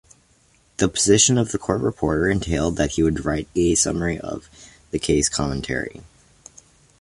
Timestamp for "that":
2.77-2.93